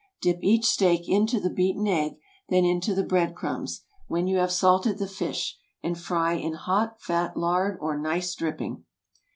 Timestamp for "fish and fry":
5.05-6.33